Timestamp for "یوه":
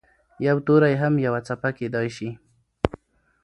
1.25-1.39